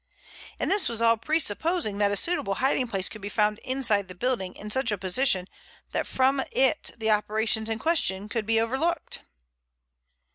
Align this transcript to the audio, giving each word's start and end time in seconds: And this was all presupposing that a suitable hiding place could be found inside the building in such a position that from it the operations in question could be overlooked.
And 0.59 0.71
this 0.71 0.89
was 0.89 0.99
all 0.99 1.15
presupposing 1.15 1.99
that 1.99 2.09
a 2.09 2.15
suitable 2.17 2.55
hiding 2.55 2.87
place 2.87 3.07
could 3.07 3.21
be 3.21 3.29
found 3.29 3.59
inside 3.59 4.07
the 4.07 4.15
building 4.15 4.55
in 4.55 4.71
such 4.71 4.91
a 4.91 4.97
position 4.97 5.47
that 5.91 6.07
from 6.07 6.41
it 6.51 6.89
the 6.97 7.11
operations 7.11 7.69
in 7.69 7.77
question 7.77 8.27
could 8.27 8.47
be 8.47 8.59
overlooked. 8.59 9.19